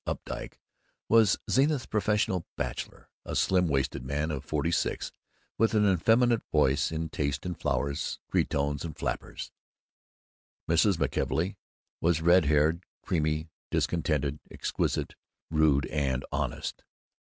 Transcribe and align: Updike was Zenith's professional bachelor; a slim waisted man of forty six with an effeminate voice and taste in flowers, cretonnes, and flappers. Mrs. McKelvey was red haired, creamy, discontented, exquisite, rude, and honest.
Updike 0.07 0.59
was 1.07 1.37
Zenith's 1.47 1.85
professional 1.85 2.47
bachelor; 2.57 3.07
a 3.23 3.35
slim 3.35 3.67
waisted 3.67 4.03
man 4.03 4.31
of 4.31 4.43
forty 4.43 4.71
six 4.71 5.11
with 5.59 5.75
an 5.75 5.85
effeminate 5.87 6.41
voice 6.51 6.91
and 6.91 7.13
taste 7.13 7.45
in 7.45 7.53
flowers, 7.53 8.17
cretonnes, 8.27 8.83
and 8.83 8.97
flappers. 8.97 9.51
Mrs. 10.67 10.95
McKelvey 10.97 11.55
was 11.99 12.19
red 12.19 12.45
haired, 12.45 12.83
creamy, 13.03 13.51
discontented, 13.69 14.39
exquisite, 14.49 15.13
rude, 15.51 15.85
and 15.85 16.25
honest. 16.31 16.83